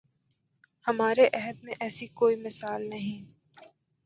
ہمارے 0.87 1.27
عہد 1.33 1.63
میں 1.63 1.73
ایسی 1.79 2.07
کوئی 2.13 2.35
مثال 2.35 2.89
نہیں 2.89 3.23